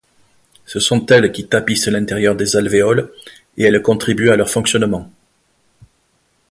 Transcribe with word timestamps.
Ce 0.65 0.79
sont 0.79 1.05
elles 1.05 1.31
qui 1.31 1.47
tapissent 1.47 1.85
l'intérieur 1.85 2.35
des 2.35 2.55
alvéoles, 2.55 3.11
et 3.55 3.65
elles 3.65 3.83
contribuent 3.83 4.31
à 4.31 4.35
leur 4.35 4.49
fonctionnement. 4.49 5.11